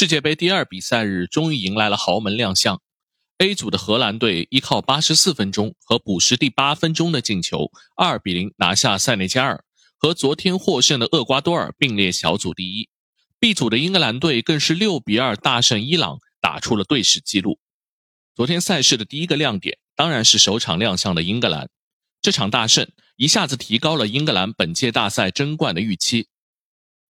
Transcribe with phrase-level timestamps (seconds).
[0.00, 2.80] 世界杯第二比赛日终于迎来了豪门亮相。
[3.36, 9.62] A 组的荷兰队依靠八十四分钟和补时第八分钟的进球，二比零拿下塞内加尔，
[9.98, 12.88] 和昨天获胜的厄瓜多尔并列小组第一。
[13.38, 17.58] B 组的英格兰队更是六比二大胜伊朗，打出了队史纪录。
[18.34, 21.68] 昨天赛事的第一个亮点当然是首场亮相的英格兰，
[22.22, 26.28] 这场大胜一下子提高了英格兰本届大赛争冠的预期。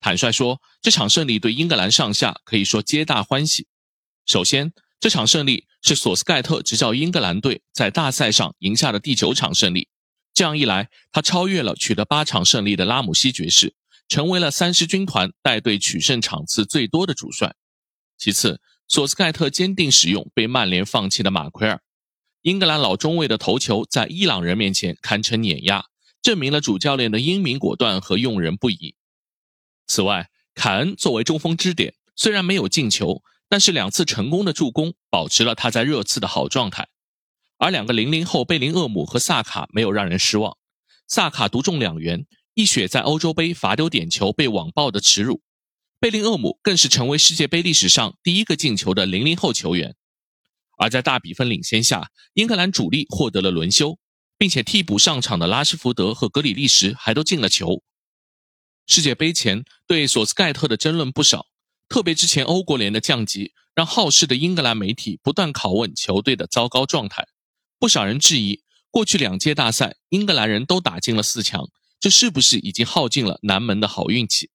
[0.01, 3.69] 坦率说，这场胜利对英格兰上下可以说皆大欢喜。
[4.27, 9.89] 首先，这场胜利是索斯盖特执教英格兰队在大赛上赢下的第九场胜利，
[10.33, 13.75] 这样一来，他超越了取得八场胜利的拉姆西爵士。
[14.09, 17.55] 成为了三狮军团带队取胜场次最多的主帅。
[18.19, 21.81] 其次，索斯盖特坚定使用被曼联放弃的马奎尔。
[22.43, 25.85] 英格兰老中卫的头球在伊朗人面前堪称碾压，
[26.21, 28.97] 证明了主教练的英明果断和用人不疑。
[29.91, 36.87] 此外，凯恩作为中锋支点，虽然没有进球，但是两次成功的助攻保持了他在热刺的好状态。
[37.59, 40.57] 而两个零零后贝林厄姆和萨卡没有让人失望，
[41.09, 42.25] 萨卡独中两元。
[42.55, 45.43] 一雪在欧洲杯罚丢点球被网暴的耻辱，
[45.99, 49.97] 贝林厄姆更是成为世界杯历史上第一个进球的零零后球员。
[50.79, 53.99] 而在大比分领先下，英格兰主力获得了轮休，
[54.39, 57.83] 并且替补上场的拉什福德和格里利什还都进了球。
[58.91, 61.47] 世界杯前对索斯盖特的争论不少，
[61.89, 67.29] 特别之前欧国联的降级，让好事的英格兰媒体不断拷问球队的糟糕状态。
[67.79, 71.69] 不少人质疑，过去两届大赛英格兰人都打进了四强。
[72.01, 74.51] 这是不是已经耗尽了南门的好运气？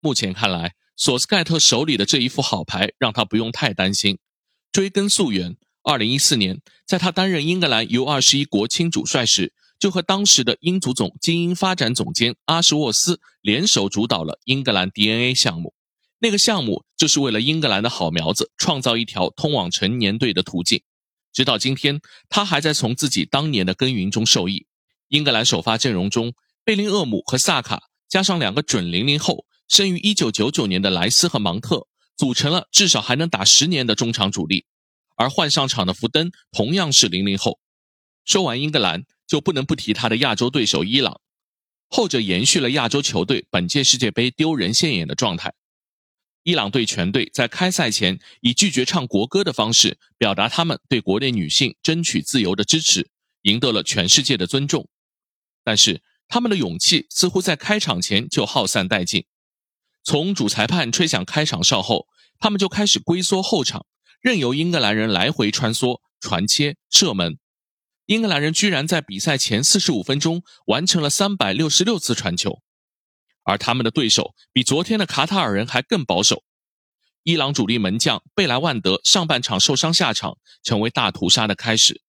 [0.00, 4.18] 目前看来，索斯盖特手里的这一副好牌让他不用太担心。
[4.72, 15.74] 追根溯源，二零一四年，在他担任英格兰 U 二十一国青主帅时，就和当时的英足总精英发展总监阿什沃斯联手主导了英格兰 DNA 项目。
[16.20, 20.82] 那个项目就是为了英格兰的好苗子创造一条通往成年队的途径。
[21.32, 24.66] 直到今天，他还在从自己当年的耕耘中受益。
[25.08, 26.34] 英格兰首发阵容中。
[26.62, 34.66] 贝林厄姆和萨卡加上两个准零零后，生于一九九九年的莱斯和芒特，组成了至少还能打十年的中场主力。
[35.16, 37.58] 而换上场的福登同样是零零后。
[38.26, 41.20] 说完英格兰，就不能不提他的亚洲对手伊朗，
[41.88, 45.54] 后者延续了亚洲球队本届世界杯丢人现眼的状态。
[46.42, 53.08] 伊朗队全队在开赛前以拒绝唱国歌的方式表达他们对国内女性争取自由的支持，
[53.42, 54.88] 赢得了全世界的尊重。
[55.64, 56.02] 但是。
[56.32, 59.24] 他们的勇气似乎在开场前就耗散殆尽。
[60.04, 62.06] 从主裁判吹响开场哨后，
[62.38, 63.84] 他们就开始龟缩后场，
[64.20, 67.36] 任由英格兰人来回穿梭、传切、射门。
[68.10, 72.60] 英格兰人居然在比赛前四十五分钟完成了三百六十六次传球，
[73.44, 76.42] 而他们的对手比昨天的卡塔尔人还更保守。
[77.22, 82.02] 伊朗主力门将贝莱万德上半场受伤下场，成为大屠杀的开始。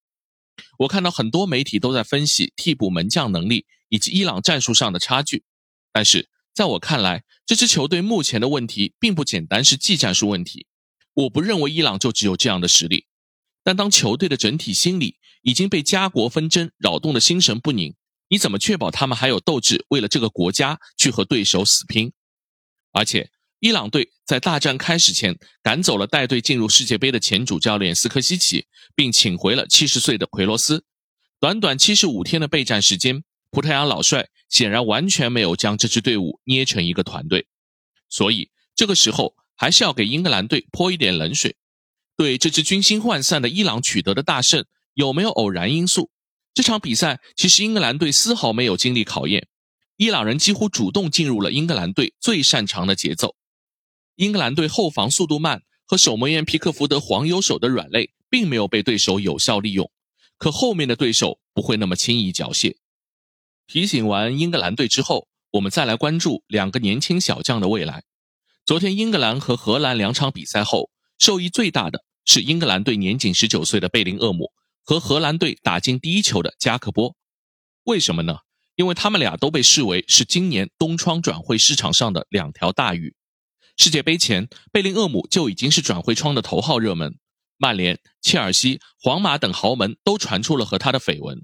[0.80, 3.68] 我看到很多媒体都在分析替补门将能力。
[3.90, 5.44] 以及伊朗战术上的差距，
[5.92, 10.66] 但是在我看来，这支球队目前的问题并不简单是技战术问题。
[11.14, 13.06] 我不认为伊朗就只有这样的实力，
[13.64, 17.96] 但当球队的整体心理已经被家国纷争扰动的心神不宁，
[18.30, 22.12] 你怎么确保他们还有斗志，为了这个国家去和对手死拼？
[22.92, 23.30] 而且，
[23.60, 30.84] 伊朗队在大战开始前赶走了带队进入世界杯的前主教练斯科西奇，并请回了七十岁的奎罗斯。
[31.40, 33.24] 短短七十五天的备战时间。
[33.54, 37.48] 葡萄牙老帅显然完全没有将这支队伍捏成一个团队，
[38.08, 41.58] 所以这个时候还是要给英格兰队泼一点冷水。
[42.22, 46.12] 对这支军心涣散的伊朗取得的大胜，有没有偶然因素？
[46.54, 49.48] 这场比赛其实英格兰队丝毫没有经历考验，
[49.98, 53.36] 伊朗人几乎主动进入了英格兰队最擅长的节奏。
[54.18, 59.90] 英格兰队后防速度慢和守门员皮克福德黄油手的软肋，并没有被对手有效利用，
[60.38, 62.76] 可后面的对手不会那么轻易缴械。
[63.66, 68.04] 提醒完英格兰队之后，我们再来关注两个年轻小将的未来。
[68.64, 74.52] 昨天英格兰和荷兰两场比赛后，受益最大的是英格兰队年仅十九岁的贝林厄姆
[74.84, 77.16] 和荷兰队打进第一球的加克波。
[77.84, 78.40] 为什么呢？
[78.76, 83.16] 因为他们俩都被视为是今年东窗转会市场上的两条大鱼。
[83.78, 87.18] 世界杯前，贝林厄姆就已经是转会窗的头号热门，
[87.58, 91.44] 曼联、切尔西、皇马等豪门都传出了和他的绯闻。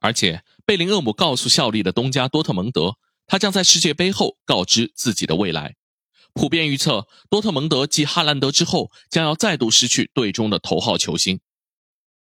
[0.00, 2.96] 而且，贝林厄姆告诉效力的东家多特蒙德，
[3.26, 5.76] 他将在世界杯后告知自己的未来。
[6.34, 11.40] 普遍预测，多特蒙德继哈兰德之后，将要再度失去队中的头号球星。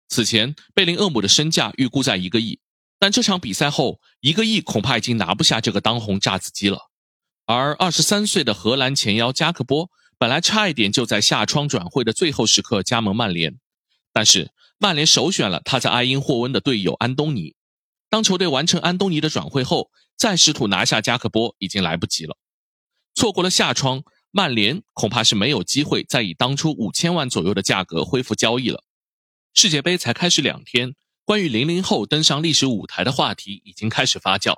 [0.07, 2.59] 此前，贝林厄姆的身价预估在一个亿，
[2.99, 6.91] 但这场比赛后，一个亿恐怕已经拿不下这个当红炸子鸡了。
[7.47, 13.57] 而二十三岁的荷兰前腰加克波，本来差一点就在下窗转会的最后时刻加盟曼联，
[14.13, 17.55] 但是曼联首选了他在埃因霍温的队友安东尼。
[18.09, 22.37] 当球队完成安东尼的转会后，再试图拿下加克波已经来不及了。
[23.15, 28.83] 错过了夏窗，曼联恐怕是没有机会再以当初五千万左右的价格恢复交易了。
[29.53, 34.53] 世界杯才开始两天，关于零零后登上历史舞台的话题已经开始发酵。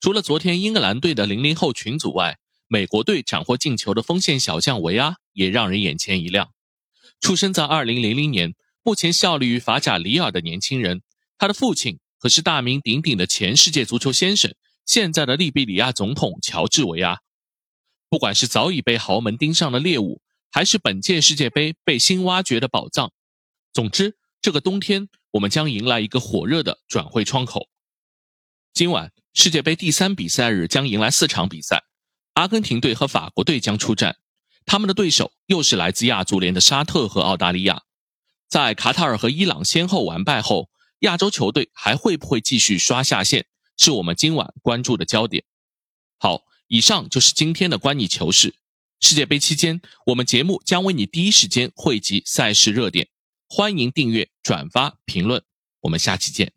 [0.00, 2.38] 除了昨天英格兰队的零零后群组外，
[2.68, 6.48] 美国队斩获进球的锋线小将维阿也让人眼前一亮。
[7.20, 11.02] 出生在二零零零年，目前效力于法甲里尔的年轻人，
[11.36, 14.54] 他的父亲可是大名鼎鼎的前世界足球先生，
[14.86, 17.18] 现在的利比里亚总统乔治维阿。
[18.10, 20.20] 不管是早已被豪门盯上的猎物，
[20.50, 23.12] 还是本届世界杯被新挖掘的宝藏，
[23.72, 27.70] 总之，这个冬天我们将迎来一个火热的转会窗口。
[28.74, 29.10] 今晚。
[29.32, 31.84] 世界杯第三比赛日将迎来四场比赛，
[32.32, 34.16] 阿根廷队和法国队将出战，
[34.66, 37.82] 他们的对手又是来自亚足联的沙特和澳大利亚。
[38.48, 40.68] 在卡塔尔和伊朗先后完败后，
[40.98, 43.46] 亚洲球队还会不会继续刷下线，
[43.76, 45.44] 是我们今晚关注的焦点。
[46.18, 46.42] 好，
[46.72, 48.54] 以上就是今天的观你球事。
[49.00, 53.08] 世界杯期间，我们节目将为你第一时间汇集赛事热点，
[53.48, 55.42] 欢迎订阅、转发、评论，
[55.80, 56.52] 我们下期见。